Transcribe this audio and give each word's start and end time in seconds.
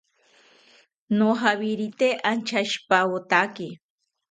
Nojawirite 1.17 2.07
anchaishipawotake 2.29 3.67